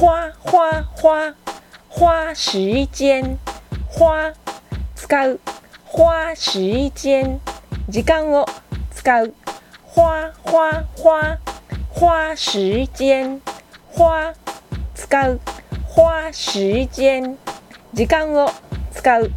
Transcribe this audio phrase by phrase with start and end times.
[0.00, 1.34] 花花花
[1.90, 3.36] 花时间，
[3.86, 4.32] 花
[4.96, 5.38] 使う
[5.84, 7.38] 花时间，
[7.90, 8.46] 時間を
[8.94, 9.30] 使う
[9.94, 11.38] 花花花
[11.92, 13.42] 花时间，
[13.92, 14.32] 花
[14.94, 15.38] 使う
[15.86, 17.36] 花时间，
[17.94, 18.50] 時間を
[18.94, 19.30] 使う。